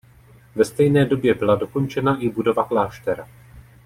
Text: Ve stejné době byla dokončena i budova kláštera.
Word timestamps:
Ve 0.55 0.65
stejné 0.65 1.05
době 1.05 1.33
byla 1.33 1.55
dokončena 1.55 2.17
i 2.21 2.29
budova 2.29 2.63
kláštera. 2.63 3.27